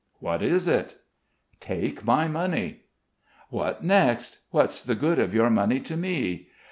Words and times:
"What 0.19 0.41
is 0.41 0.67
it?" 0.67 0.97
"Take 1.59 2.03
my 2.03 2.27
money." 2.27 2.85
"What 3.49 3.83
next? 3.83 4.39
What's 4.49 4.81
the 4.81 4.95
good 4.95 5.19
of 5.19 5.31
your 5.31 5.51
money 5.51 5.79
to 5.81 5.95
me?" 5.95 6.47